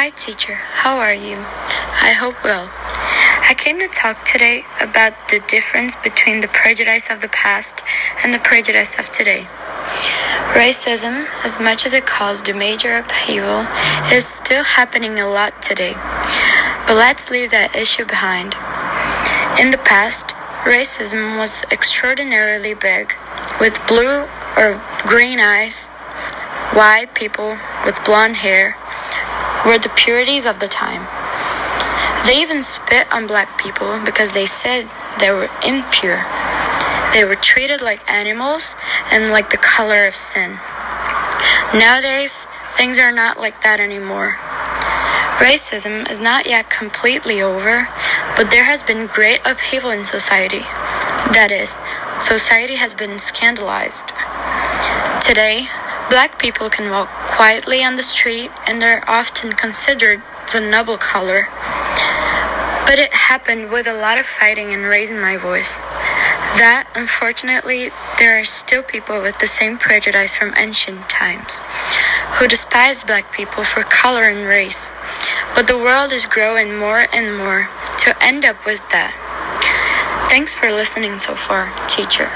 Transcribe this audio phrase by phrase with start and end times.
[0.00, 0.54] Hi, teacher.
[0.54, 1.36] How are you?
[2.00, 2.70] I hope well.
[3.44, 7.82] I came to talk today about the difference between the prejudice of the past
[8.24, 9.44] and the prejudice of today.
[10.56, 13.66] Racism, as much as it caused a major upheaval,
[14.10, 15.92] is still happening a lot today.
[16.86, 18.56] But let's leave that issue behind.
[19.60, 20.30] In the past,
[20.64, 23.12] racism was extraordinarily big,
[23.60, 24.24] with blue
[24.56, 25.88] or green eyes,
[26.72, 28.76] white people with blonde hair
[29.66, 31.06] were the purities of the time.
[32.26, 34.88] They even spit on black people because they said
[35.18, 36.24] they were impure.
[37.12, 38.76] They were treated like animals
[39.12, 40.58] and like the color of sin.
[41.74, 42.46] Nowadays,
[42.76, 44.36] things are not like that anymore.
[45.40, 47.88] Racism is not yet completely over,
[48.36, 50.66] but there has been great upheaval in society.
[51.32, 51.76] That is,
[52.22, 54.12] society has been scandalized.
[55.24, 55.68] Today,
[56.10, 57.08] black people can walk
[57.40, 60.20] quietly on the street and are often considered
[60.52, 61.46] the noble color.
[62.84, 65.78] But it happened with a lot of fighting and raising my voice.
[66.60, 71.62] That, unfortunately, there are still people with the same prejudice from ancient times
[72.36, 74.90] who despise black people for color and race.
[75.54, 77.70] But the world is growing more and more
[78.04, 79.16] to end up with that.
[80.28, 82.28] Thanks for listening so far, teacher.